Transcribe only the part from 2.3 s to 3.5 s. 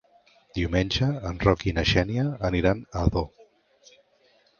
aniran a Ador.